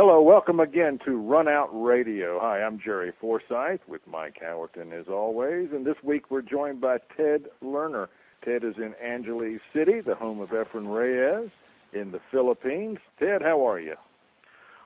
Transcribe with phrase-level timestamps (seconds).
[0.00, 2.38] Hello, welcome again to Run Out Radio.
[2.40, 6.98] Hi, I'm Jerry Forsyth with Mike Howerton as always, and this week we're joined by
[7.16, 8.06] Ted Lerner.
[8.44, 11.50] Ted is in Angeles City, the home of Efren Reyes
[11.92, 12.98] in the Philippines.
[13.18, 13.96] Ted, how are you?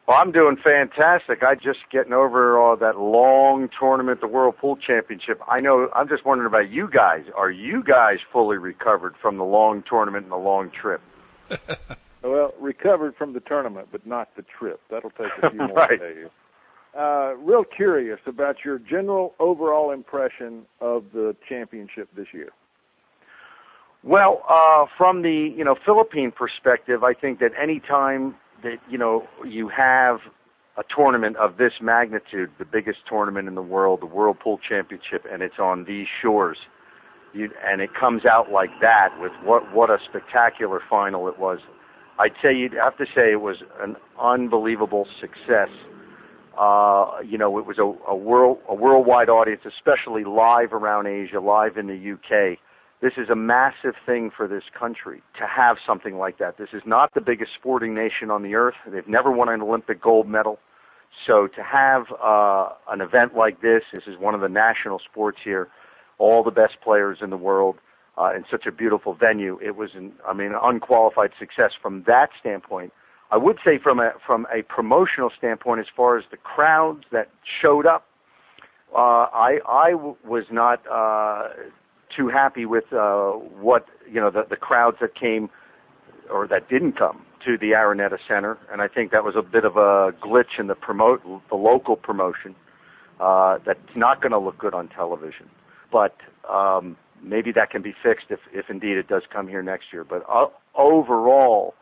[0.08, 1.42] Well, I'm doing fantastic.
[1.42, 5.42] I just getting over all that long tournament, the World Pool Championship.
[5.46, 5.90] I know.
[5.94, 7.24] I'm just wondering about you guys.
[7.36, 11.02] Are you guys fully recovered from the long tournament and the long trip?
[12.23, 14.80] Well, recovered from the tournament, but not the trip.
[14.91, 15.98] That'll take a few more right.
[15.98, 16.27] days.
[16.98, 22.51] Uh, real curious about your general overall impression of the championship this year.
[24.05, 28.98] Well, uh, from the you know Philippine perspective, I think that any time that you
[28.98, 30.18] know you have
[30.77, 35.24] a tournament of this magnitude, the biggest tournament in the world, the World Pool Championship,
[35.30, 36.57] and it's on these shores,
[37.32, 41.60] you, and it comes out like that with what what a spectacular final it was.
[42.19, 45.69] I'd say you'd have to say it was an unbelievable success.
[46.59, 51.41] Uh, you know, it was a, a world a worldwide audience, especially live around Asia,
[51.41, 52.59] live in the UK.
[53.01, 56.59] This is a massive thing for this country to have something like that.
[56.59, 58.74] This is not the biggest sporting nation on the earth.
[58.87, 60.60] They've never won an Olympic gold medal.
[61.26, 65.38] So to have uh, an event like this, this is one of the national sports
[65.43, 65.69] here,
[66.19, 67.76] all the best players in the world
[68.19, 69.59] uh, in such a beautiful venue.
[69.62, 72.93] It was, an, I mean, an unqualified success from that standpoint.
[73.31, 77.31] I would say from a from a promotional standpoint, as far as the crowds that
[77.62, 78.06] showed up,
[78.94, 81.49] uh, I I w- was not uh,
[82.15, 85.49] too happy with uh, what you know the the crowds that came
[86.31, 89.65] or that didn't come to the Araneta Center, and I think that was a bit
[89.65, 92.54] of a glitch in the promote the local promotion
[93.19, 95.49] uh, that's not going to look good on television.
[95.91, 96.16] But
[96.49, 100.04] um, maybe that can be fixed if, if indeed it does come here next year.
[100.04, 101.75] But uh, overall,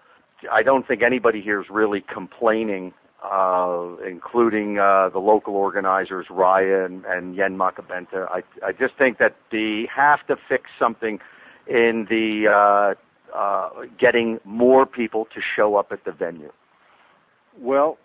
[0.50, 2.92] I don't think anybody here is really complaining,
[3.24, 8.28] uh, including uh, the local organizers, Raya and, and Yen Makabenta.
[8.30, 11.20] I, I just think that they have to fix something
[11.66, 12.94] in the uh,
[13.36, 16.53] uh, getting more people to show up at the venue.
[17.59, 17.98] Well,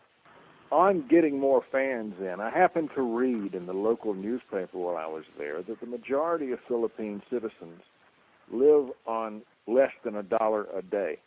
[0.76, 5.08] on getting more fans in, I happened to read in the local newspaper while I
[5.08, 7.82] was there that the majority of Philippine citizens
[8.52, 11.18] live on less than a dollar a day.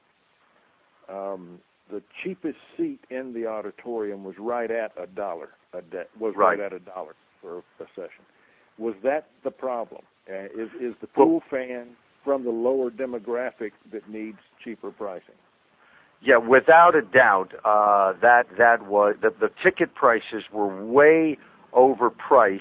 [1.08, 1.60] Um,
[1.90, 6.04] the cheapest seat in the auditorium was right at a dollar a day.
[6.20, 8.24] Was right, right at a dollar for a session.
[8.76, 10.02] Was that the problem?
[10.30, 11.88] Uh, is is the pool fan
[12.22, 15.40] from the lower demographic that needs cheaper pricing?
[16.20, 21.38] Yeah, without a doubt, uh, that that was the, the ticket prices were way
[21.72, 22.60] overpriced.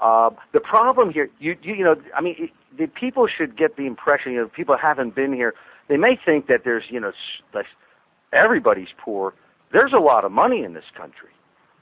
[0.00, 3.86] Uh, the problem here, you, you you know, I mean, the people should get the
[3.86, 5.54] impression, you know, people haven't been here.
[5.88, 7.12] They may think that there's, you know,
[8.32, 9.34] everybody's poor.
[9.72, 11.30] There's a lot of money in this country.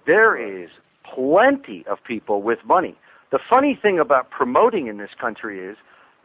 [0.06, 0.70] There is
[1.04, 2.96] plenty of people with money.
[3.30, 5.76] The funny thing about promoting in this country is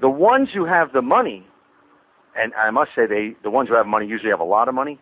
[0.02, 1.46] the ones who have the money
[2.38, 4.76] and I must say they the ones who have money usually have a lot of
[4.76, 5.00] money.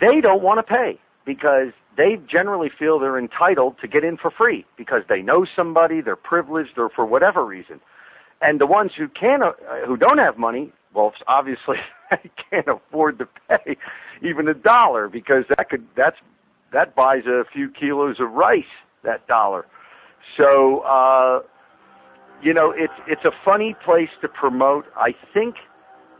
[0.00, 4.30] They don't want to pay because they generally feel they're entitled to get in for
[4.30, 7.80] free because they know somebody, they're privileged, or for whatever reason.
[8.40, 9.52] And the ones who can uh,
[9.86, 11.76] who don't have money, well, obviously
[12.50, 13.76] can't afford to pay
[14.22, 16.16] even a dollar because that could that's
[16.72, 18.64] that buys a few kilos of rice
[19.02, 19.66] that dollar.
[20.36, 21.40] So uh,
[22.42, 24.86] you know, it's it's a funny place to promote.
[24.96, 25.56] I think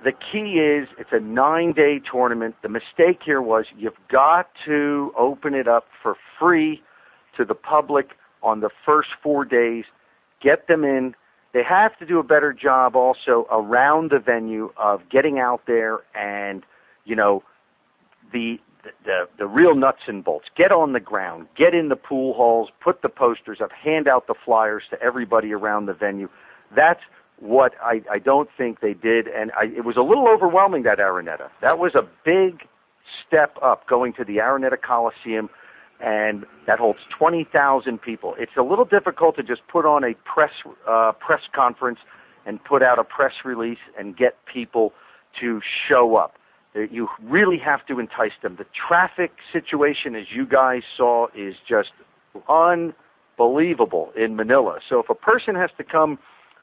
[0.04, 2.56] the key is it's a nine day tournament.
[2.62, 6.82] The mistake here was you've got to open it up for free
[7.36, 8.10] to the public
[8.42, 9.84] on the first four days,
[10.40, 11.14] get them in.
[11.52, 16.00] They have to do a better job also around the venue of getting out there
[16.14, 16.64] and,
[17.04, 17.42] you know,
[18.32, 18.58] the
[19.04, 20.46] the the real nuts and bolts.
[20.56, 24.26] Get on the ground, get in the pool halls, put the posters up, hand out
[24.26, 26.28] the flyers to everybody around the venue.
[26.74, 27.00] That's
[27.40, 30.98] what I, I don't think they did, and I, it was a little overwhelming that
[30.98, 31.48] Araneta.
[31.62, 32.66] That was a big
[33.26, 35.48] step up going to the Araneta Coliseum,
[36.00, 38.34] and that holds 20,000 people.
[38.38, 40.52] It's a little difficult to just put on a press
[40.88, 41.98] uh, press conference
[42.46, 44.92] and put out a press release and get people
[45.40, 46.34] to show up.
[46.74, 48.56] You really have to entice them.
[48.56, 51.90] The traffic situation, as you guys saw, is just
[52.48, 54.78] unbelievable in Manila.
[54.88, 56.18] So if a person has to come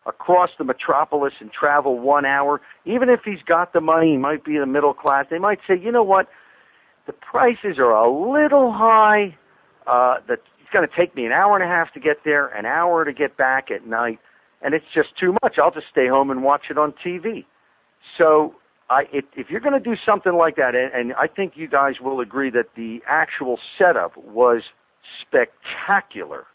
[0.05, 4.43] across the metropolis and travel one hour, even if he's got the money, he might
[4.43, 6.27] be in the middle class, they might say, you know what,
[7.07, 9.35] the prices are a little high.
[9.87, 12.47] Uh, that it's going to take me an hour and a half to get there,
[12.47, 14.17] an hour to get back at night,
[14.63, 15.59] and it's just too much.
[15.61, 17.45] I'll just stay home and watch it on TV.
[18.17, 18.55] So
[18.89, 21.67] I, it, if you're going to do something like that, and, and I think you
[21.67, 24.63] guys will agree that the actual setup was
[25.21, 26.45] spectacular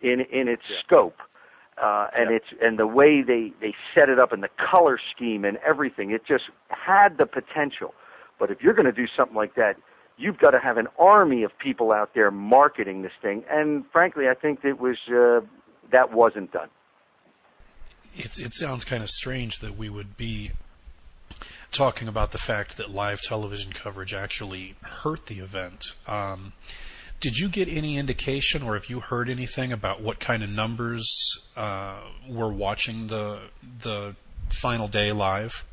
[0.00, 0.76] in in its yeah.
[0.84, 1.16] scope,
[1.80, 2.36] uh, and yeah.
[2.36, 6.10] it's and the way they they set it up and the color scheme and everything.
[6.10, 7.94] It just had the potential.
[8.38, 9.76] But if you're going to do something like that,
[10.16, 13.44] you've got to have an army of people out there marketing this thing.
[13.50, 15.40] And frankly, I think it was uh,
[15.92, 16.68] that wasn't done.
[18.14, 20.50] It's, it sounds kind of strange that we would be
[21.70, 25.86] talking about the fact that live television coverage actually hurt the event.
[26.06, 26.52] Um,
[27.22, 31.08] did you get any indication, or have you heard anything about what kind of numbers
[31.56, 33.48] uh, were watching the
[33.82, 34.16] the
[34.50, 35.64] final day live?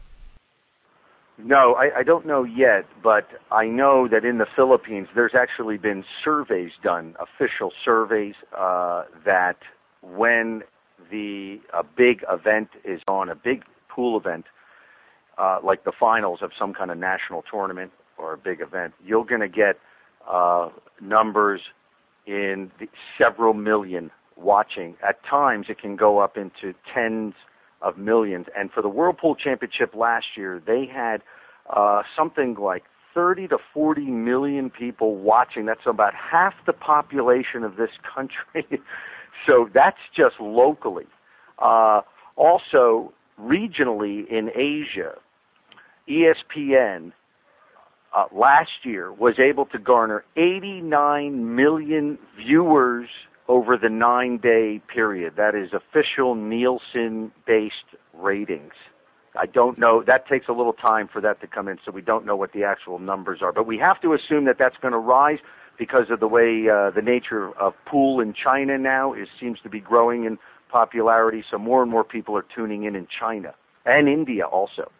[1.40, 5.78] No, I, I don't know yet, but I know that in the Philippines there's actually
[5.78, 9.57] been surveys done, official surveys uh, that
[10.04, 10.62] when
[11.10, 14.46] the a big event is on, a big pool event,
[15.40, 19.25] uh, like the finals of some kind of national tournament or a big event, you're
[19.25, 19.80] going to get
[20.30, 20.70] uh,
[21.02, 21.62] numbers
[22.26, 22.72] in
[23.18, 24.96] several million watching.
[25.08, 27.34] At times, it can go up into tens
[27.81, 28.48] of millions.
[28.58, 31.22] And for the World Pool Championship last year, they had
[31.76, 32.84] uh, something like
[33.14, 35.66] 30 to 40 million people watching.
[35.66, 38.66] That's about half the population of this country.
[39.48, 41.08] so that's just locally.
[41.58, 42.02] Uh,
[42.36, 45.14] also, regionally in Asia,
[46.08, 47.12] ESPN
[48.16, 53.08] uh, last year was able to garner 89 million viewers
[53.48, 55.34] over the nine day period.
[55.38, 58.74] That is official Nielsen based ratings.
[59.40, 60.04] I don't know.
[60.06, 62.52] That takes a little time for that to come in, so we don't know what
[62.54, 63.52] the actual numbers are.
[63.52, 65.40] But we have to assume that that's going to rise
[65.78, 69.70] because of the way uh, the nature of pool in China now is seems to
[69.70, 70.38] be growing in
[70.72, 71.44] popularity.
[71.50, 73.54] So more and more people are tuning in in China
[73.86, 74.92] and India also.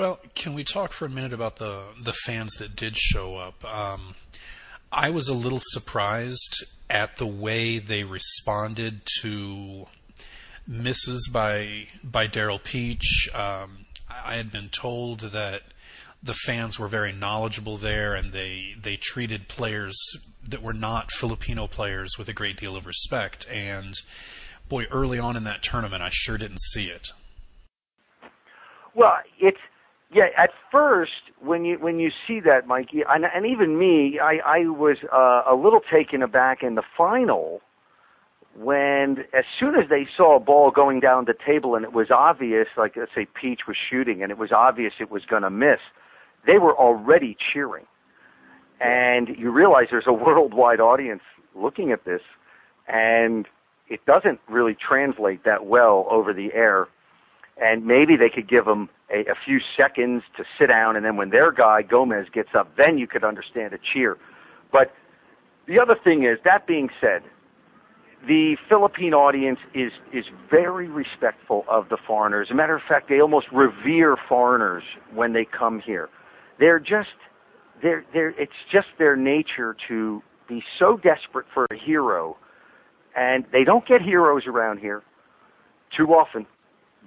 [0.00, 3.62] Well, can we talk for a minute about the the fans that did show up?
[3.70, 4.14] Um,
[4.90, 9.88] I was a little surprised at the way they responded to
[10.66, 13.28] misses by by Daryl Peach.
[13.34, 15.64] Um, I had been told that
[16.22, 19.94] the fans were very knowledgeable there, and they they treated players
[20.42, 23.46] that were not Filipino players with a great deal of respect.
[23.50, 23.92] And
[24.66, 27.08] boy, early on in that tournament, I sure didn't see it.
[28.94, 29.60] Well, it's
[30.12, 34.38] yeah, at first when you when you see that, Mikey, and, and even me, I,
[34.44, 37.60] I was uh, a little taken aback in the final
[38.56, 42.08] when as soon as they saw a ball going down the table and it was
[42.10, 45.50] obvious, like let's say Peach was shooting and it was obvious it was going to
[45.50, 45.78] miss,
[46.44, 47.84] they were already cheering,
[48.80, 51.22] and you realize there's a worldwide audience
[51.54, 52.22] looking at this,
[52.88, 53.46] and
[53.88, 56.88] it doesn't really translate that well over the air.
[57.62, 61.16] And maybe they could give them a, a few seconds to sit down, and then
[61.16, 64.16] when their guy Gomez gets up, then you could understand a cheer.
[64.72, 64.92] But
[65.66, 67.22] the other thing is, that being said,
[68.26, 72.48] the Philippine audience is is very respectful of the foreigners.
[72.48, 74.82] As a matter of fact, they almost revere foreigners
[75.14, 76.08] when they come here.
[76.58, 77.08] They're just
[77.82, 82.36] they're they're it's just their nature to be so desperate for a hero,
[83.16, 85.02] and they don't get heroes around here
[85.96, 86.46] too often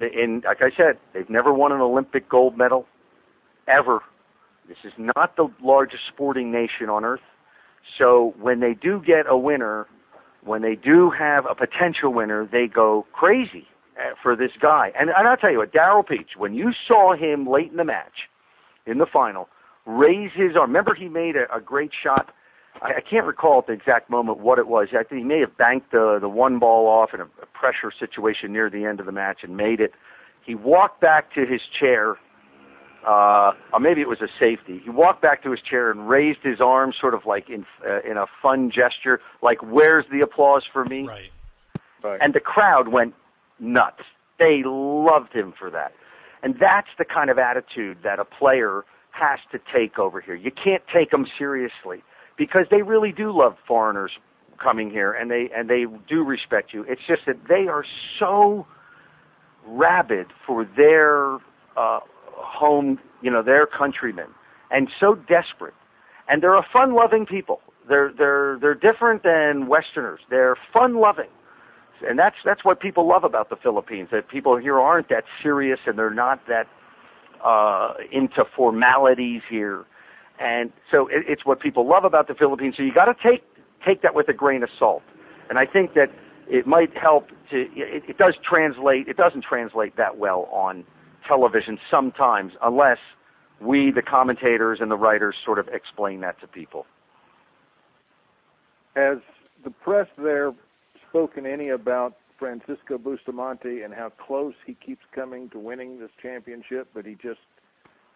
[0.02, 2.86] and like I said, they've never won an Olympic gold medal
[3.68, 4.02] ever.
[4.68, 7.22] This is not the largest sporting nation on earth.
[7.98, 9.88] So when they do get a winner,
[10.44, 14.92] when they do have a potential winner, they go crazy uh, for this guy.
[15.00, 17.84] And, and I'll tell you what, Daryl Peach, when you saw him late in the
[17.84, 18.30] match,
[18.86, 19.50] in the final,
[19.86, 20.70] raise his arm.
[20.70, 22.34] Remember, he made a, a great shot
[22.82, 24.90] I, I can't recall at the exact moment what it was.
[24.92, 27.92] I think he may have banked the the one ball off in a, a pressure
[27.98, 29.94] situation near the end of the match and made it.
[30.46, 32.18] He walked back to his chair,
[33.08, 34.82] uh, or maybe it was a safety.
[34.84, 38.02] He walked back to his chair and raised his arm, sort of like in uh,
[38.02, 41.32] in a fun gesture, like "Where's the applause for me?" Right.
[42.04, 42.20] right.
[42.22, 43.14] And the crowd went
[43.60, 44.04] nuts.
[44.40, 45.94] They loved him for that,
[46.42, 50.34] and that's the kind of attitude that a player has to take over here.
[50.34, 52.04] You can't take them seriously
[52.38, 54.12] because they really do love foreigners
[54.62, 56.86] coming here and they and they do respect you.
[56.88, 57.86] It's just that they are
[58.20, 58.66] so
[59.68, 61.36] rabid for their
[61.78, 62.00] uh,
[62.36, 64.28] home, you know, their countrymen,
[64.72, 65.74] and so desperate.
[66.30, 67.60] And they're a fun-loving people.
[67.88, 70.22] They're they're they're different than Westerners.
[70.30, 71.30] They're fun-loving,
[72.08, 74.10] and that's that's what people love about the Philippines.
[74.12, 76.68] That people here aren't that serious and they're not that
[77.44, 79.86] uh, into formalities here
[80.40, 82.76] and so it, it's what people love about the Philippines.
[82.78, 83.44] So you got to take
[83.86, 85.04] take that with a grain of salt.
[85.50, 86.10] And I think that
[86.48, 87.62] it might help to.
[87.76, 89.08] It, it does translate.
[89.08, 90.84] It doesn't translate that well on
[91.28, 92.98] television sometimes, unless
[93.62, 96.86] we, the commentators and the writers, sort of explain that to people.
[98.96, 99.20] Has
[99.64, 100.52] the press there
[101.10, 106.90] spoken any about Francisco Bustamante and how close he keeps coming to winning this championship,
[106.94, 107.40] but he just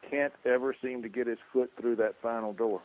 [0.10, 2.82] can't ever seem to get his foot through that final door?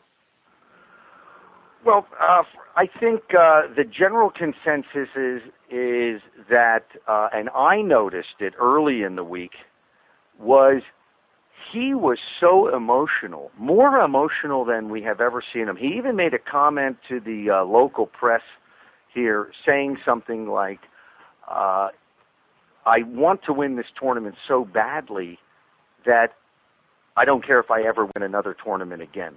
[1.85, 2.43] Well, uh,
[2.77, 9.03] I think uh, the general consensus is is that, uh, and I noticed it early
[9.03, 9.51] in the week,
[10.39, 10.81] was
[11.71, 15.75] he was so emotional, more emotional than we have ever seen him.
[15.75, 18.41] He even made a comment to the uh, local press
[19.13, 20.79] here, saying something like,
[21.49, 21.89] uh,
[22.85, 25.37] "I want to win this tournament so badly
[26.05, 26.33] that
[27.15, 29.35] I don't care if I ever win another tournament again."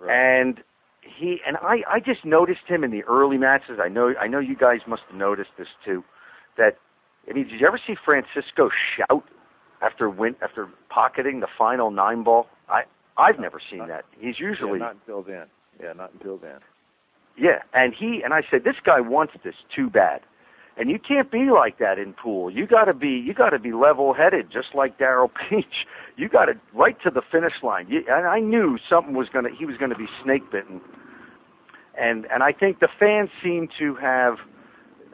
[0.00, 0.14] Right.
[0.14, 0.62] And
[1.02, 3.78] he and I I just noticed him in the early matches.
[3.82, 6.04] I know I know you guys must have noticed this too.
[6.56, 6.78] That
[7.28, 9.24] I mean, did you ever see Francisco shout
[9.80, 12.46] after win after pocketing the final nine ball?
[12.68, 12.82] I
[13.16, 14.04] I've never seen not, that.
[14.18, 15.46] He's usually yeah, not until then.
[15.82, 16.60] Yeah, not until then.
[17.36, 20.20] Yeah, and he and I said this guy wants this too bad.
[20.76, 22.50] And you can't be like that in pool.
[22.50, 25.86] You got to be you got to be level-headed, just like Daryl Peach.
[26.16, 27.86] You got to right to the finish line.
[27.88, 30.80] You, and I knew something was gonna he was gonna be snake bitten.
[31.98, 34.36] And and I think the fans seem to have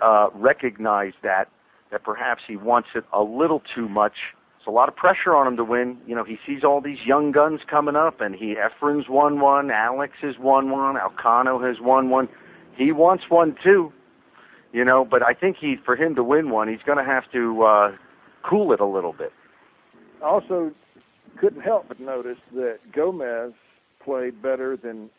[0.00, 1.48] uh, recognized that
[1.90, 4.14] that perhaps he wants it a little too much.
[4.58, 5.98] It's a lot of pressure on him to win.
[6.06, 9.72] You know, he sees all these young guns coming up, and he Efren's won one,
[9.72, 12.28] Alex has won one, Alcano has won one.
[12.76, 13.92] He wants one too
[14.72, 15.04] you know.
[15.04, 17.96] But I think he, for him to win one, he's going to have to uh,
[18.48, 19.32] cool it a little bit.
[20.22, 20.72] Also,
[21.40, 23.52] couldn't help but notice that Gomez
[24.04, 25.10] played better than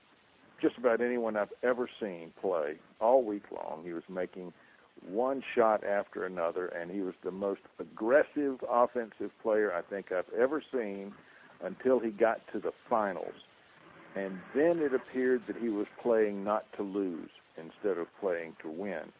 [0.61, 3.83] just about anyone I've ever seen play all week long.
[3.85, 4.51] He was making
[5.07, 10.31] one shot after another, and he was the most aggressive offensive player I think I've
[10.37, 11.13] ever seen
[11.63, 13.33] until he got to the finals.
[14.15, 18.69] And then it appeared that he was playing not to lose instead of playing to
[18.69, 19.13] win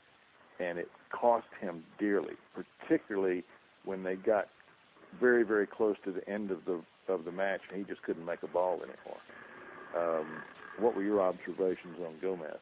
[0.60, 3.44] and it cost him dearly, particularly
[3.86, 4.48] when they got
[5.20, 8.26] very, very close to the end of the of the match, and he just couldn't
[8.26, 9.18] make a ball anymore.
[9.98, 10.28] Um,
[10.78, 12.60] what were your observations on Gomez?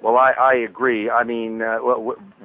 [0.00, 1.10] Well, I, I agree.
[1.10, 1.78] I mean, uh,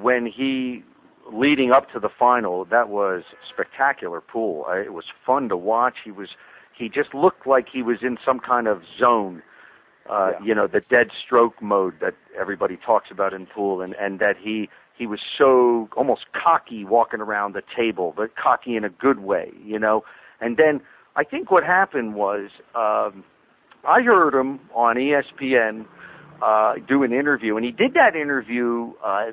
[0.01, 0.83] when he
[1.31, 4.65] leading up to the final, that was spectacular pool.
[4.69, 5.95] It was fun to watch.
[6.03, 6.29] He was
[6.77, 9.43] he just looked like he was in some kind of zone
[10.12, 10.46] uh, yeah.
[10.46, 14.36] you know, the dead stroke mode that everybody talks about in pool, and and that
[14.39, 19.20] he he was so almost cocky walking around the table, but cocky in a good
[19.20, 20.03] way, you know.
[20.41, 20.82] And then
[21.15, 23.24] I think what happened was um,
[23.88, 25.86] I heard him on ESPN
[26.41, 28.91] uh, do an interview, and he did that interview.
[29.03, 29.27] Uh,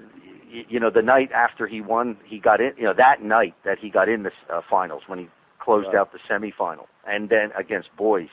[0.69, 2.71] you know, the night after he won, he got in.
[2.77, 5.97] You know, that night that he got in the uh, finals when he closed right.
[5.97, 8.29] out the semifinal, and then against boys,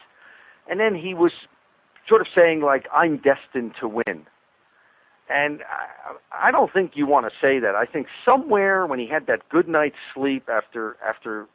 [0.70, 1.32] and then he was
[2.08, 4.26] sort of saying like I'm destined to win.
[5.28, 7.76] And I, I don't think you want to say that.
[7.76, 11.48] I think somewhere when he had that good night's sleep after after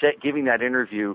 [0.00, 1.14] set, giving that interview,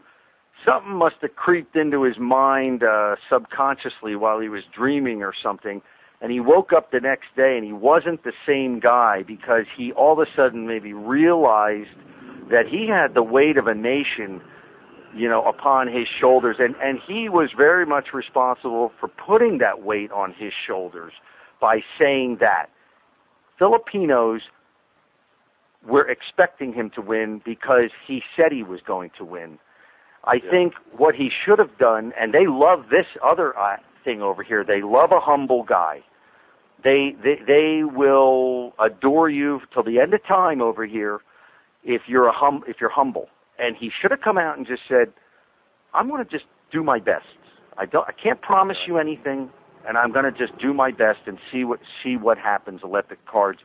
[0.66, 5.82] something must have creeped into his mind uh, subconsciously while he was dreaming or something.
[6.22, 9.92] And he woke up the next day and he wasn't the same guy because he
[9.94, 11.96] all of a sudden maybe realized
[12.52, 14.42] that he had the weight of a nation
[15.16, 16.58] you know, upon his shoulders.
[16.60, 21.14] And, and he was very much responsible for putting that weight on his shoulders
[21.60, 22.68] by saying that
[23.58, 24.42] Filipinos
[25.88, 29.60] were expecting him to win because he said he was going to win.
[30.26, 30.52] I yeah.
[30.52, 34.64] think what he should have done, and they love this other uh, thing over here.
[34.64, 36.02] They love a humble guy.
[36.84, 41.20] They they they will adore you till the end of time over here
[41.84, 44.84] if you're a hum if you're humble and he should have come out and just
[44.88, 45.12] said,
[45.94, 47.26] "I'm going to just do my best.
[47.78, 48.08] I don't.
[48.08, 49.50] I can't promise you anything,
[49.88, 52.92] and I'm going to just do my best and see what see what happens and
[52.92, 53.60] let the cards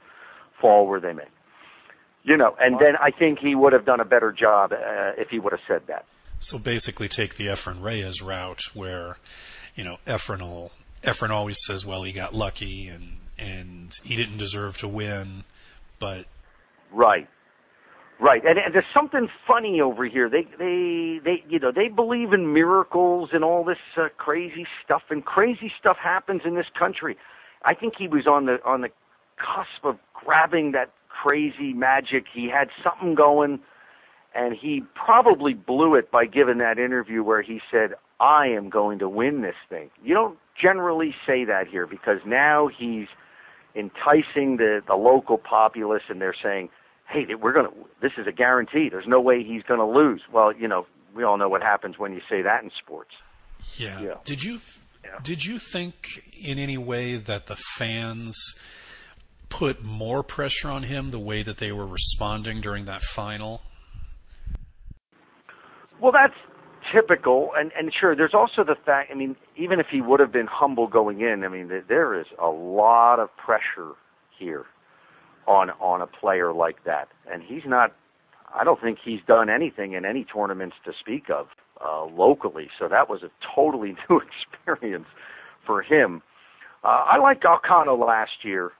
[0.60, 1.24] fall where they may."
[2.24, 5.28] You know, and then I think he would have done a better job uh, if
[5.28, 6.06] he would have said that.
[6.38, 9.18] So basically, take the Efren Reyes route, where
[9.74, 10.72] you know Efren will,
[11.02, 15.44] Efren always says, "Well, he got lucky and and he didn't deserve to win,"
[15.98, 16.26] but
[16.92, 17.28] right
[18.24, 20.30] Right, and, and there's something funny over here.
[20.30, 25.02] They, they, they, you know, they believe in miracles and all this uh, crazy stuff,
[25.10, 27.18] and crazy stuff happens in this country.
[27.66, 28.88] I think he was on the on the
[29.36, 32.24] cusp of grabbing that crazy magic.
[32.32, 33.58] He had something going,
[34.34, 37.90] and he probably blew it by giving that interview where he said,
[38.20, 42.68] "I am going to win this thing." You don't generally say that here because now
[42.68, 43.08] he's
[43.76, 46.70] enticing the the local populace, and they're saying
[47.14, 47.70] hey, we're gonna.
[48.02, 48.88] This is a guarantee.
[48.90, 50.22] There's no way he's gonna lose.
[50.32, 53.12] Well, you know, we all know what happens when you say that in sports.
[53.78, 54.00] Yeah.
[54.00, 54.14] Yeah.
[54.24, 54.60] Did you
[55.22, 58.36] did you think in any way that the fans
[59.48, 63.62] put more pressure on him the way that they were responding during that final?
[66.00, 66.34] Well, that's
[66.92, 69.10] typical, and and sure, there's also the fact.
[69.12, 72.26] I mean, even if he would have been humble going in, I mean, there is
[72.42, 73.92] a lot of pressure
[74.36, 74.66] here
[75.46, 77.94] on on a player like that, and he's not.
[78.56, 81.48] I don't think he's done anything in any tournaments to speak of
[81.84, 85.06] uh, locally, so that was a totally new experience
[85.66, 86.22] for him.
[86.84, 88.72] Uh, I liked Alcano last year.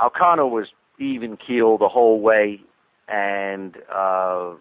[0.00, 2.60] Alcano was even keel the whole way,
[3.08, 4.54] and uh,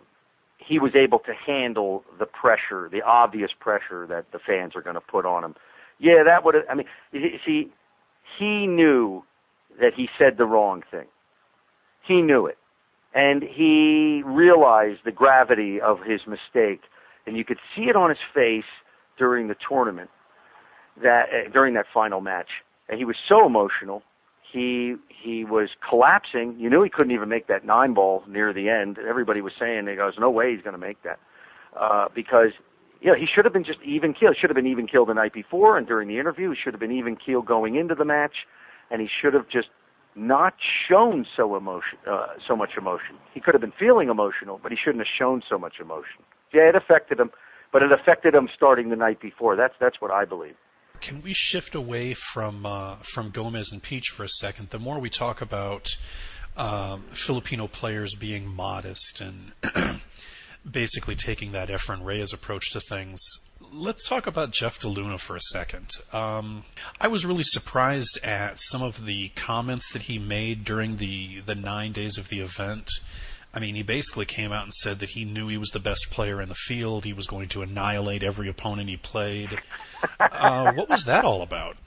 [0.57, 4.95] he was able to handle the pressure, the obvious pressure that the fans are going
[4.95, 5.55] to put on him.
[5.99, 6.55] Yeah, that would.
[6.69, 6.87] I mean,
[7.45, 7.71] see,
[8.37, 9.23] he knew
[9.79, 11.05] that he said the wrong thing.
[12.05, 12.57] He knew it,
[13.13, 16.81] and he realized the gravity of his mistake,
[17.25, 18.65] and you could see it on his face
[19.17, 20.09] during the tournament,
[21.01, 22.49] that uh, during that final match,
[22.89, 24.03] and he was so emotional
[24.53, 26.55] he he was collapsing.
[26.59, 28.99] You knew he couldn't even make that nine ball near the end.
[28.99, 31.19] Everybody was saying, "He goes, no way he's going to make that,"
[31.77, 32.51] uh, because
[33.01, 34.31] you know he should have been just even keel.
[34.31, 36.51] He should have been even keel the night before and during the interview.
[36.51, 38.45] He should have been even keel going into the match,
[38.93, 39.69] and he should have just
[40.15, 40.53] not
[40.87, 43.17] shown so emotion, uh, so much emotion.
[43.33, 46.21] He could have been feeling emotional, but he shouldn't have shown so much emotion.
[46.53, 47.31] Yeah, it affected him,
[47.71, 49.55] but it affected him starting the night before.
[49.55, 50.53] That's that's what I believe.
[51.01, 54.69] Can we shift away from uh, from Gomez and Peach for a second?
[54.69, 55.89] The more we talk about
[56.55, 59.53] um, Filipino players being modest and
[60.69, 63.19] basically taking that Efren Reyes approach to things,
[63.73, 65.89] let's talk about Jeff DeLuna for a second.
[66.11, 66.63] Um,
[67.01, 71.55] I was really surprised at some of the comments that he made during the the
[71.55, 72.89] nine days of the event.
[73.53, 76.07] I mean, he basically came out and said that he knew he was the best
[76.09, 77.05] player in the field.
[77.05, 79.59] He was going to annihilate every opponent he played.
[80.19, 81.77] Uh, what was that all about?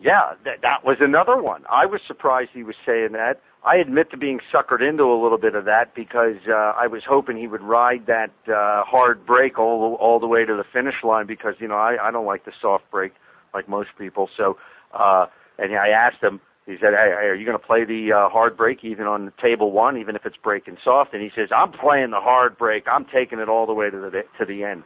[0.00, 1.64] Yeah, that, that was another one.
[1.70, 3.40] I was surprised he was saying that.
[3.64, 7.02] I admit to being suckered into a little bit of that because uh, I was
[7.08, 10.96] hoping he would ride that uh, hard break all all the way to the finish
[11.02, 13.12] line because you know I, I don't like the soft break
[13.54, 14.28] like most people.
[14.36, 14.58] So,
[14.92, 15.26] uh,
[15.58, 16.40] and I asked him.
[16.66, 19.32] He said, "Hey, hey are you going to play the uh, hard break even on
[19.40, 22.84] table one, even if it's breaking soft?" And he says, "I'm playing the hard break.
[22.86, 24.82] I'm taking it all the way to the to the end."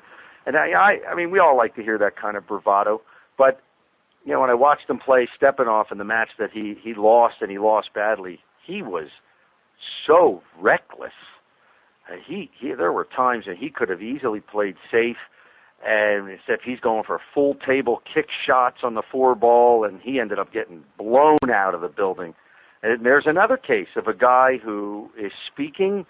[0.46, 3.02] And I, I, I mean, we all like to hear that kind of bravado,
[3.36, 3.60] but
[4.28, 7.36] you know, when I watched him play Stepanoff in the match that he he lost
[7.40, 9.08] and he lost badly, he was
[10.06, 11.14] so reckless.
[12.06, 15.16] Uh, he, he there were times that he could have easily played safe,
[15.82, 20.20] and except he's going for full table kick shots on the four ball, and he
[20.20, 22.34] ended up getting blown out of the building.
[22.82, 26.04] And there's another case of a guy who is speaking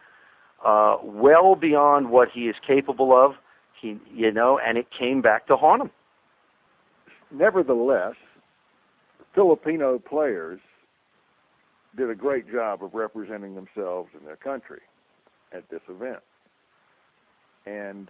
[0.66, 3.34] uh, well beyond what he is capable of.
[3.80, 5.90] He, you know, and it came back to haunt him.
[7.30, 8.14] Nevertheless,
[9.34, 10.60] Filipino players
[11.96, 14.80] did a great job of representing themselves and their country
[15.52, 16.20] at this event.
[17.66, 18.08] And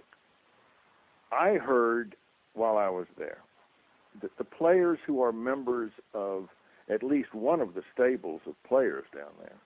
[1.32, 2.14] I heard
[2.54, 3.38] while I was there
[4.22, 6.48] that the players who are members of
[6.88, 9.56] at least one of the stables of players down there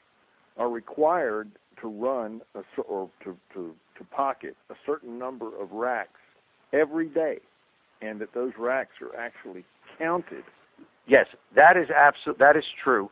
[0.58, 6.20] are required to run a, or to, to, to pocket a certain number of racks
[6.72, 7.38] every day,
[8.02, 9.64] and that those racks are actually
[9.98, 10.44] counted.
[11.06, 12.38] Yes, that is absolute.
[12.38, 13.10] That is true.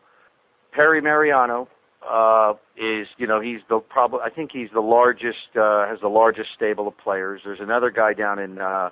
[0.73, 1.69] Perry Mariano
[2.09, 4.21] uh, is, you know, he's the probably.
[4.25, 5.57] I think he's the largest.
[5.57, 7.43] Uh, has the largest stable of players.
[7.45, 8.91] There's another guy down in uh,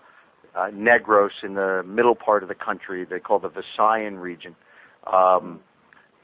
[0.54, 3.04] uh, Negros in the middle part of the country.
[3.04, 4.56] They call the Visayan region.
[5.12, 5.60] Um,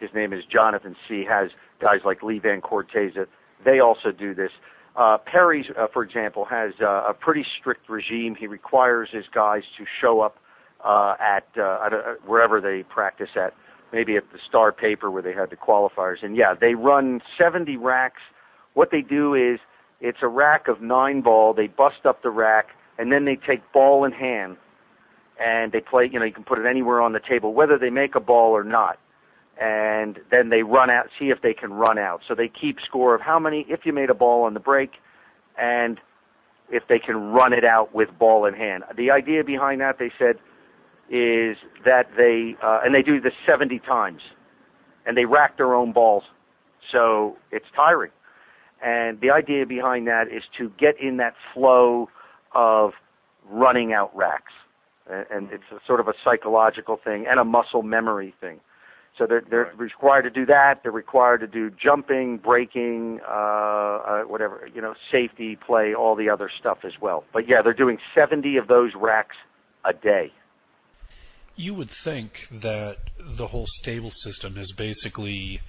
[0.00, 1.24] his name is Jonathan C.
[1.28, 3.26] Has guys like Lee Van Corteza.
[3.64, 4.50] They also do this.
[4.96, 8.36] Uh, Perry's, uh, for example, has uh, a pretty strict regime.
[8.38, 10.36] He requires his guys to show up
[10.84, 11.92] uh, at, uh, at
[12.26, 13.54] wherever they practice at,
[13.92, 16.22] maybe at the Star Paper where they had the qualifiers.
[16.22, 18.20] And yeah, they run 70 racks.
[18.74, 19.58] What they do is
[20.00, 21.54] it's a rack of nine ball.
[21.54, 24.56] They bust up the rack, and then they take ball in hand,
[25.40, 26.08] and they play.
[26.12, 28.50] You know, you can put it anywhere on the table, whether they make a ball
[28.52, 28.98] or not
[29.60, 32.22] and then they run out, see if they can run out.
[32.26, 34.92] So they keep score of how many, if you made a ball on the break,
[35.56, 36.00] and
[36.70, 38.84] if they can run it out with ball in hand.
[38.96, 40.36] The idea behind that, they said,
[41.10, 44.22] is that they, uh, and they do this 70 times,
[45.06, 46.24] and they rack their own balls.
[46.90, 48.10] So it's tiring.
[48.84, 52.08] And the idea behind that is to get in that flow
[52.54, 52.92] of
[53.48, 54.52] running out racks.
[55.06, 58.60] And it's a sort of a psychological thing and a muscle memory thing
[59.16, 59.78] So they're they're Right.
[59.78, 60.82] required to do that.
[60.82, 66.28] They're required to do jumping, braking, uh, uh, whatever you know, safety, play, all the
[66.28, 67.24] other stuff as well.
[67.32, 69.36] But yeah, they're doing 70 of those racks
[69.84, 70.32] a day.
[71.56, 75.60] You would think that the whole stable system is basically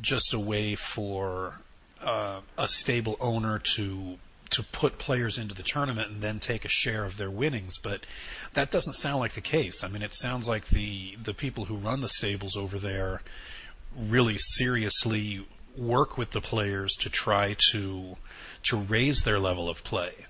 [0.00, 1.54] just a way for
[2.00, 4.18] uh, a stable owner to
[4.50, 8.06] to put players into the tournament and then take a share of their winnings, but
[8.54, 9.82] that doesn't sound like the case.
[9.82, 13.22] I mean, it sounds like the the people who run the stables over there
[13.96, 18.16] really seriously work with the players to try to
[18.64, 20.26] to raise their level of play.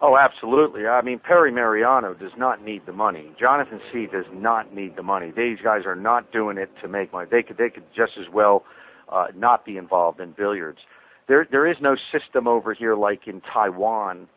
[0.00, 0.88] Oh, absolutely.
[0.88, 3.30] I mean, Perry Mariano does not need the money.
[3.38, 5.30] Jonathan C does not need the money.
[5.30, 7.28] These guys are not doing it to make money.
[7.30, 8.64] They could they could just as well
[9.08, 10.80] uh, not be involved in billiards.
[11.28, 14.28] There there is no system over here like in Taiwan.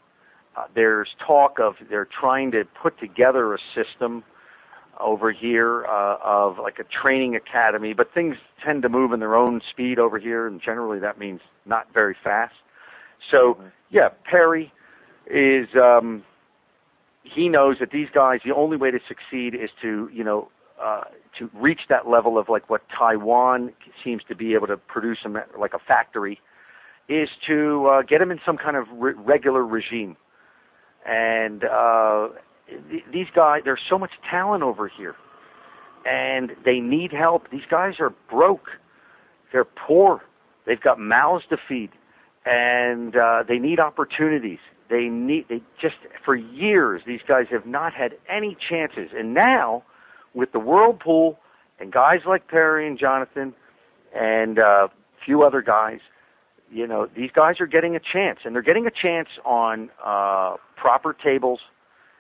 [0.56, 4.24] Uh, there's talk of they're trying to put together a system
[5.00, 9.36] over here uh, of like a training academy, but things tend to move in their
[9.36, 12.54] own speed over here, and generally that means not very fast.
[13.32, 14.72] So yeah, Perry
[15.28, 16.24] is um,
[17.24, 20.50] he knows that these guys the only way to succeed is to you know
[20.82, 21.02] uh,
[21.40, 25.38] to reach that level of like what Taiwan seems to be able to produce them
[25.60, 26.40] like a factory
[27.08, 30.18] is to uh, get them in some kind of re- regular regime.
[31.06, 32.30] And uh,
[32.90, 35.16] th- these guys there's so much talent over here.
[36.06, 37.50] And they need help.
[37.52, 38.70] These guys are broke.
[39.52, 40.22] They're poor.
[40.66, 41.92] They've got mouths to feed.
[42.46, 44.60] And uh, they need opportunities.
[44.90, 49.10] They need they just for years these guys have not had any chances.
[49.18, 49.84] And now
[50.36, 51.40] with the world pool
[51.80, 53.54] and guys like perry and jonathan
[54.16, 54.90] and uh, a
[55.26, 56.00] few other guys
[56.72, 60.56] you know these guys are getting a chance and they're getting a chance on uh,
[60.76, 61.60] proper tables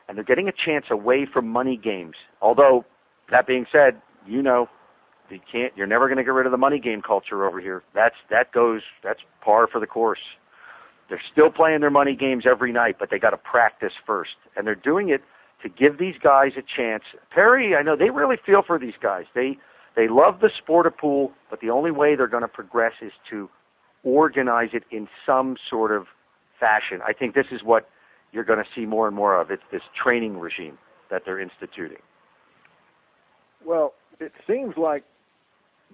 [0.08, 2.86] and they're getting a chance away from money games although
[3.32, 4.68] that being said you know
[5.30, 7.84] you can't you're never going to get rid of the money game culture over here
[7.94, 10.20] that's that goes that's par for the course
[11.10, 14.36] they're still playing their money games every night, but they got to practice first.
[14.56, 15.22] And they're doing it
[15.62, 17.04] to give these guys a chance.
[17.32, 19.26] Perry, I know they really feel for these guys.
[19.34, 19.58] They
[19.96, 23.14] they love the sport of pool, but the only way they're going to progress is
[23.30, 23.50] to
[24.06, 26.06] organize it in some sort of
[26.58, 27.02] fashion.
[27.06, 27.90] I think this is what
[28.32, 29.52] you're going to see more and more of.
[29.52, 30.78] It's this training regime
[31.12, 31.98] that they're instituting.
[33.66, 35.04] Well, it seems like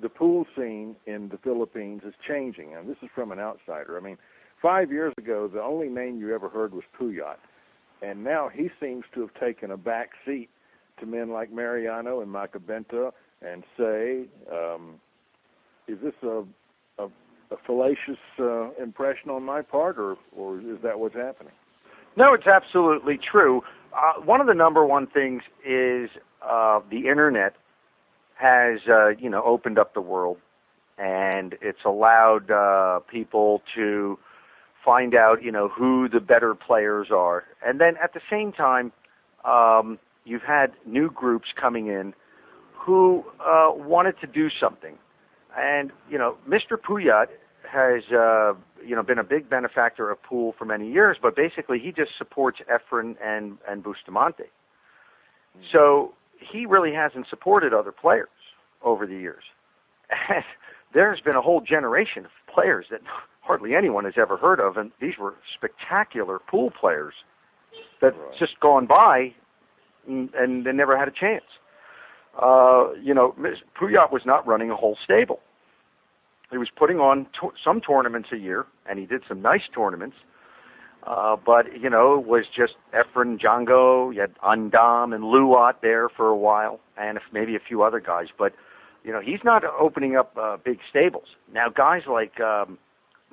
[0.02, 3.97] the pool scene in the Philippines is changing, and this is from an outsider.
[3.97, 4.17] I mean,
[4.62, 7.38] five years ago, the only name you ever heard was Puyat,
[8.02, 10.50] and now he seems to have taken a back seat
[11.00, 14.26] to men like Mariano and Makabenta and Say.
[14.52, 14.95] Um,
[15.88, 16.43] is this a,
[17.00, 17.10] a,
[17.51, 21.53] a fallacious uh, impression on my part, or, or is that what's happening?
[22.15, 23.61] No, it's absolutely true.
[23.93, 26.09] Uh, one of the number one things is
[26.41, 27.55] uh, the internet
[28.35, 30.37] has, uh, you know, opened up the world,
[30.97, 34.17] and it's allowed uh, people to
[34.83, 38.91] find out, you know, who the better players are, and then at the same time,
[39.45, 42.13] um, you've had new groups coming in
[42.73, 44.97] who uh, wanted to do something,
[45.57, 46.77] and you know, Mr.
[46.77, 47.27] Puyat
[47.69, 48.53] has uh,
[48.85, 52.11] you know been a big benefactor of pool for many years, but basically he just
[52.17, 54.45] supports Efren and and Bustamante.
[55.71, 58.29] So he really hasn't supported other players
[58.83, 59.43] over the years.
[60.29, 60.43] And
[60.93, 63.01] there's been a whole generation of players that
[63.41, 67.13] hardly anyone has ever heard of, and these were spectacular pool players
[68.01, 68.37] that Right.
[68.37, 69.33] just gone by
[70.07, 71.45] and, and they never had a chance.
[72.39, 73.35] Uh, you know.
[73.79, 75.39] Puyat was not running a whole stable.
[76.51, 80.17] He was putting on to- some tournaments a year, and he did some nice tournaments.
[81.03, 86.09] Uh, but you know, it was just Efren Django, you had Andam and Luat there
[86.09, 88.27] for a while, and if maybe a few other guys.
[88.37, 88.53] But
[89.03, 91.69] you know, he's not opening up uh, big stables now.
[91.69, 92.77] Guys like um,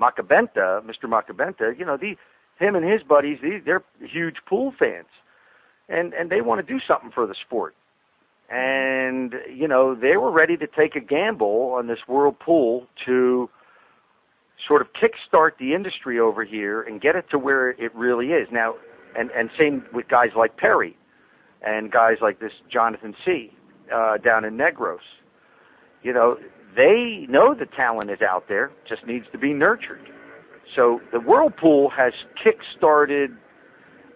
[0.01, 1.05] Makabenta, Mr.
[1.05, 2.17] Makabenta, you know, the
[2.59, 5.09] him and his buddies, they, they're huge pool fans,
[5.91, 7.75] and and they want to do something for the sport.
[8.51, 13.51] And you know, they were ready to take a gamble on this world pool to
[14.67, 18.49] sort of kickstart the industry over here and get it to where it really is
[18.51, 18.75] now.
[19.17, 20.97] And and same with guys like Perry,
[21.63, 23.53] and guys like this Jonathan C.
[23.95, 24.99] Uh, down in Negros.
[26.03, 26.37] You know,
[26.77, 30.01] they know the talent is out there, just needs to be nurtured.
[30.77, 33.31] So the World Pool has kick-started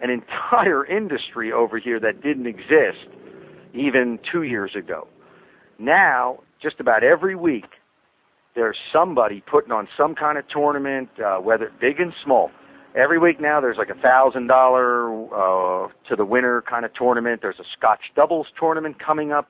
[0.02, 3.08] an entire industry over here that didn't exist
[3.74, 5.08] even two years ago.
[5.78, 7.66] Now, just about every week,
[8.54, 12.50] there's somebody putting on some kind of tournament, uh, whether big and small.
[12.94, 17.40] Every week now, there's like a thousand dollar uh to the winner kind of tournament.
[17.40, 19.48] There's a Scotch doubles tournament coming up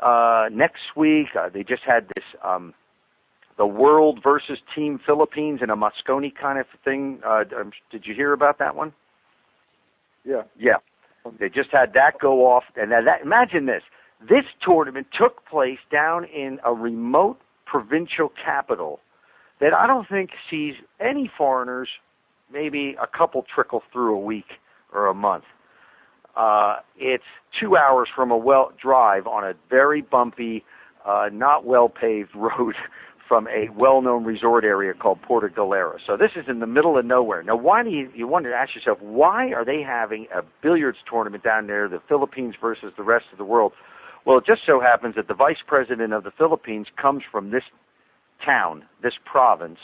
[0.00, 1.28] uh, next week.
[1.38, 2.72] Uh, they just had this um,
[3.58, 7.20] the World versus Team Philippines in a Mosconi kind of thing.
[7.26, 8.94] Uh, um, did you hear about that one?
[10.24, 10.42] Yeah.
[10.58, 10.76] Yeah.
[11.38, 13.82] They just had that go off, and that, imagine this:
[14.20, 19.00] this tournament took place down in a remote provincial capital
[19.60, 21.88] that I don't think sees any foreigners.
[22.50, 24.52] Maybe a couple trickle through a week
[24.92, 25.44] or a month.
[26.34, 27.24] Uh, it's
[27.58, 30.64] two hours from a well drive on a very bumpy,
[31.04, 32.74] uh, not well paved road
[33.28, 35.98] from a well-known resort area called Puerto Galera.
[36.04, 37.42] So this is in the middle of nowhere.
[37.42, 38.54] Now, why do you you wonder?
[38.54, 43.02] Ask yourself, why are they having a billiards tournament down there, the Philippines versus the
[43.02, 43.72] rest of the world?
[44.24, 47.64] Well, it just so happens that the vice president of the Philippines comes from this
[48.44, 49.78] town, this province,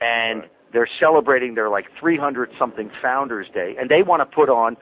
[0.00, 0.50] and right.
[0.72, 4.76] they're celebrating their like 300 something Founders Day, and they want to put on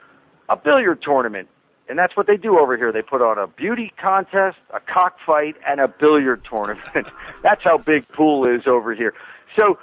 [0.49, 1.47] a billiard tournament
[1.93, 2.91] and that's what they do over here.
[2.91, 7.07] They put on a beauty contest, a cockfight, and a billiard tournament.
[7.43, 9.13] that's how big pool is over here.
[9.55, 9.77] So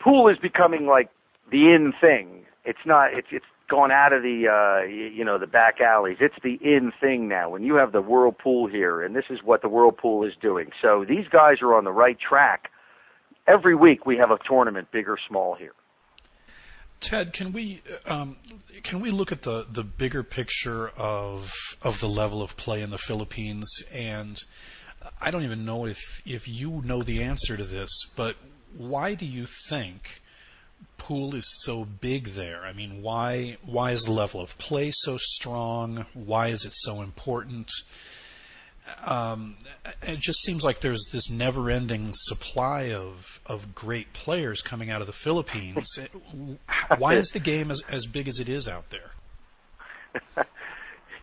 [0.00, 1.10] pool is becoming like
[1.50, 2.46] the in thing.
[2.64, 3.12] It's not.
[3.12, 6.16] It's it's gone out of the uh, you know the back alleys.
[6.20, 7.50] It's the in thing now.
[7.50, 10.32] When you have the world pool here, and this is what the world pool is
[10.40, 10.70] doing.
[10.80, 12.70] So these guys are on the right track.
[13.46, 15.74] Every week we have a tournament, big or small here.
[17.00, 18.36] Ted, can we um,
[18.82, 22.90] can we look at the, the bigger picture of of the level of play in
[22.90, 23.70] the Philippines?
[23.92, 24.38] And
[25.20, 28.36] I don't even know if you know the answer to this, but
[28.76, 30.22] why do you think
[30.98, 32.64] pool is so big there?
[32.64, 36.06] I mean, why why is the level of play so strong?
[36.14, 37.70] Why is it so important?
[39.04, 39.56] Um,
[40.02, 45.06] it just seems like there's this never-ending supply of of great players coming out of
[45.06, 45.98] the Philippines.
[46.98, 49.12] Why is the game as as big as it is out there?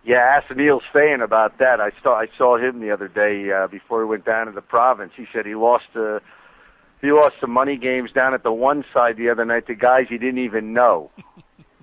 [0.04, 1.80] yeah, ask Niels Feijen about that.
[1.80, 4.62] I saw I saw him the other day uh, before he went down to the
[4.62, 5.14] province.
[5.16, 6.20] He said he lost uh,
[7.02, 10.06] he lost some money games down at the one side the other night to guys
[10.10, 11.12] he didn't even know.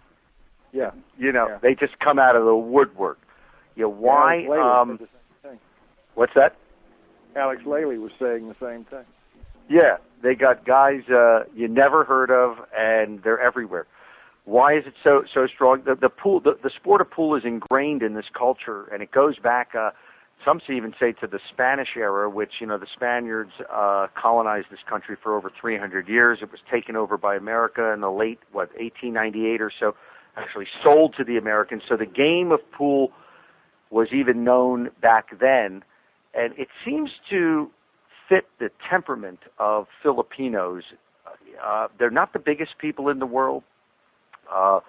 [0.72, 1.58] yeah, you know yeah.
[1.62, 3.18] they just come out of the woodwork.
[3.76, 4.46] You know, why?
[4.48, 4.98] Yeah, um,
[6.14, 6.56] What's that?
[7.36, 9.04] Alex Lely was saying the same thing.
[9.68, 13.86] Yeah, they got guys uh, you never heard of, and they're everywhere.
[14.44, 15.82] Why is it so so strong?
[15.84, 19.12] The, the pool, the, the sport of pool, is ingrained in this culture, and it
[19.12, 19.74] goes back.
[19.74, 19.90] Uh,
[20.44, 24.80] some even say to the Spanish era, which you know the Spaniards uh, colonized this
[24.88, 26.38] country for over 300 years.
[26.42, 29.94] It was taken over by America in the late what 1898 or so.
[30.36, 31.82] Actually sold to the Americans.
[31.88, 33.12] So the game of pool
[33.90, 35.84] was even known back then
[36.34, 37.70] and it seems to
[38.28, 40.82] fit the temperament of Filipinos.
[41.62, 43.62] Uh, they're not the biggest people in the world.
[44.52, 44.80] Uh,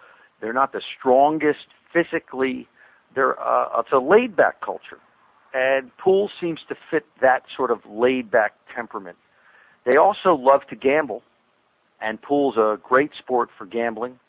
[0.41, 2.67] they're not the strongest physically.
[3.15, 4.99] They're uh, it's a laid back culture,
[5.53, 9.17] and pool seems to fit that sort of laid back temperament.
[9.85, 11.23] They also love to gamble,
[11.99, 14.19] and pool's a great sport for gambling.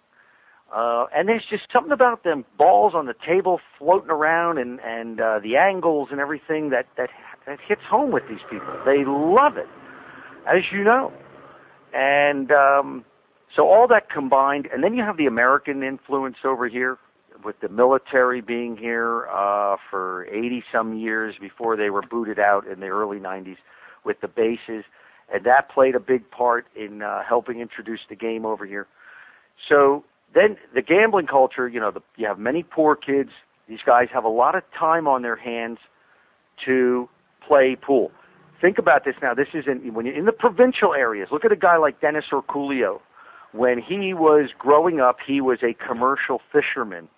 [0.75, 5.21] Uh, and there's just something about them balls on the table floating around and and
[5.21, 7.11] uh, the angles and everything that that
[7.47, 8.73] that hits home with these people.
[8.87, 9.69] They love it,
[10.47, 11.13] as you know,
[11.93, 13.05] and um,
[13.55, 16.97] so all that combined, and then you have the American influence over here
[17.45, 22.67] with the military being here uh, for 80 some years before they were booted out
[22.67, 23.57] in the early 90s
[24.05, 24.85] with the bases,
[25.33, 28.87] and that played a big part in uh, helping introduce the game over here.
[29.69, 33.31] So then the gambling culture, you know, the, you have many poor kids.
[33.69, 35.79] These guys have a lot of time on their hands
[36.65, 37.09] to
[37.47, 38.11] play pool.
[38.61, 39.35] Think about this now.
[39.35, 41.29] This is in when you're in the provincial areas.
[41.33, 43.01] Look at a guy like Dennis Orcollo.
[43.53, 47.09] When he was growing up, he was a commercial fisherman.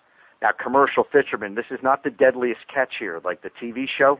[0.41, 1.55] Now, commercial fisherman.
[1.55, 4.19] This is not the deadliest catch here, like the TV show.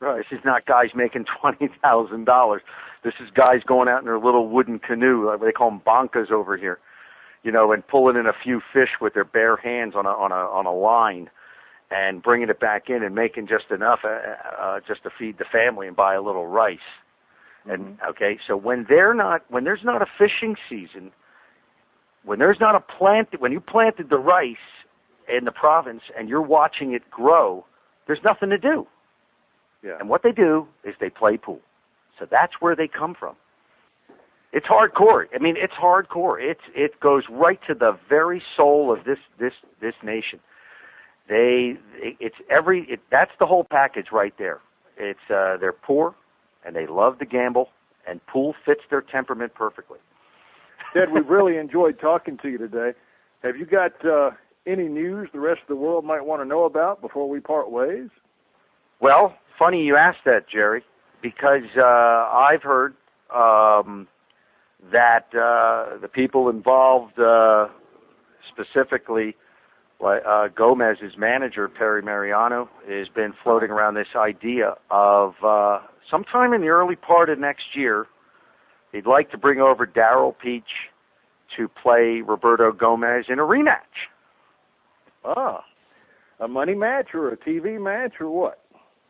[0.00, 0.24] Right.
[0.30, 2.62] This is not guys making twenty thousand dollars.
[3.02, 5.36] This is guys going out in their little wooden canoe.
[5.42, 6.78] They call them bankas over here
[7.44, 10.32] you know, and pulling in a few fish with their bare hands on a on
[10.32, 11.30] a on a line,
[11.90, 14.18] and bringing it back in and making just enough uh,
[14.60, 16.78] uh, just to feed the family and buy a little rice.
[17.66, 18.10] And mm-hmm.
[18.10, 21.12] okay, so when they're not when there's not a fishing season,
[22.24, 24.56] when there's not a plant when you planted the rice
[25.28, 27.64] in the province and you're watching it grow,
[28.06, 28.86] there's nothing to do.
[29.82, 29.98] Yeah.
[30.00, 31.60] And what they do is they play pool.
[32.18, 33.36] So that's where they come from.
[34.54, 35.26] It's hardcore.
[35.34, 36.40] I mean, it's hardcore.
[36.40, 40.38] It's it goes right to the very soul of this this this nation.
[41.28, 44.60] They it's every it, that's the whole package right there.
[44.96, 46.14] It's uh, they're poor
[46.64, 47.68] and they love to gamble,
[48.08, 49.98] and pool fits their temperament perfectly.
[50.94, 52.92] Ted, we've really enjoyed talking to you today.
[53.42, 54.30] Have you got uh,
[54.68, 57.72] any news the rest of the world might want to know about before we part
[57.72, 58.08] ways?
[59.00, 60.84] Well, funny you asked that, Jerry,
[61.20, 62.94] because uh, I've heard
[63.34, 64.06] um,
[64.92, 67.68] that uh, the people involved, uh,
[68.52, 69.36] specifically
[70.04, 76.60] uh, Gomez's manager Perry Mariano, has been floating around this idea of uh, sometime in
[76.60, 78.06] the early part of next year,
[78.92, 80.90] he'd like to bring over Daryl Peach
[81.56, 84.08] to play Roberto Gomez in a rematch.
[85.24, 85.64] Ah,
[86.40, 88.60] a money match or a TV match or what?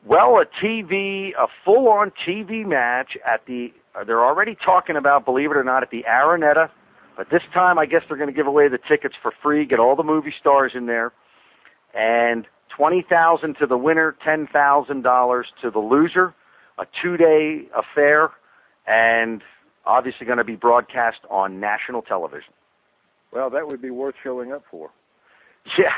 [0.07, 3.73] Well, a TV, a full-on TV match at the.
[3.95, 6.71] Uh, they're already talking about, believe it or not, at the Araneta.
[7.17, 9.65] But this time, I guess they're going to give away the tickets for free.
[9.65, 11.13] Get all the movie stars in there,
[11.95, 16.35] and twenty thousand to the winner, ten thousand dollars to the loser.
[16.77, 18.31] A two-day affair,
[18.85, 19.43] and
[19.87, 22.53] obviously going to be broadcast on national television.
[23.33, 24.91] Well, that would be worth showing up for.
[25.79, 25.93] Yeah,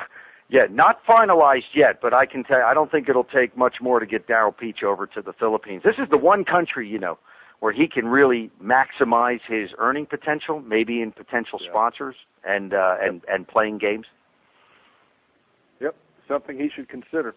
[0.50, 3.76] yeah, not finalized yet, but I can tell you, I don't think it'll take much
[3.80, 5.80] more to get Daryl Peach over to the Philippines.
[5.82, 7.16] This is the one country, you know,
[7.60, 11.70] where he can really maximize his earning potential, maybe in potential yeah.
[11.70, 14.06] sponsors and uh, and and playing games.
[15.80, 15.96] Yep,
[16.28, 17.34] something he should consider.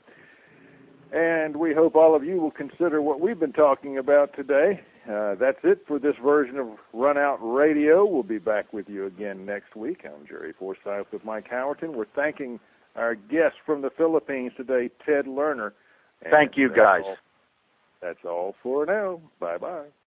[1.11, 4.81] And we hope all of you will consider what we've been talking about today.
[5.11, 8.05] Uh, that's it for this version of Run Out Radio.
[8.05, 10.05] We'll be back with you again next week.
[10.05, 11.95] I'm Jerry Forsyth with Mike Howerton.
[11.95, 12.59] We're thanking
[12.95, 15.71] our guest from the Philippines today, Ted Lerner.
[16.21, 17.01] And Thank you, guys.
[17.05, 17.17] All,
[18.01, 19.19] that's all for now.
[19.39, 19.85] Bye bye.